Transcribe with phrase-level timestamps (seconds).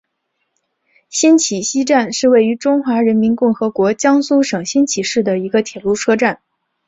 [1.09, 6.41] 新沂西站是位于中华人民共和国江苏省新沂市的一个铁路车站。